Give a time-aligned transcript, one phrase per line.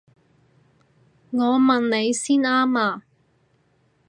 [1.29, 3.03] 我問你先啱啊！